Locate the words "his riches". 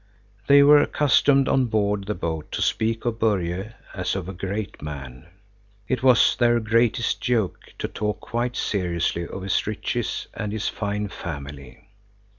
9.43-10.25